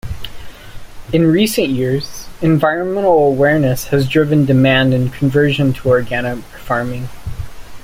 In 1.13 1.27
recent 1.27 1.67
years, 1.69 2.27
environmental 2.41 3.19
awareness 3.27 3.89
has 3.89 4.09
driven 4.09 4.45
demand 4.47 4.95
and 4.95 5.13
conversion 5.13 5.73
to 5.73 5.89
organic 5.89 6.39
farming. 6.43 7.07